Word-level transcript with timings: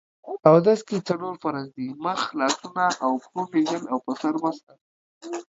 اودس 0.49 0.79
کې 0.87 0.97
څلور 1.09 1.33
فرض 1.43 1.65
دي: 1.75 1.87
مخ، 2.03 2.21
لاسونو 2.39 2.85
او 3.03 3.11
پښو 3.21 3.41
مينځل 3.51 3.83
او 3.91 3.97
په 4.05 4.11
سر 4.21 4.33
مسح 4.43 4.77